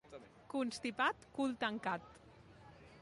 [0.53, 2.01] Constipat, cul tancat.